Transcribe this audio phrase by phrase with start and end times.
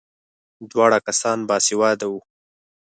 [0.71, 2.19] دواړه کسان باسواده وو.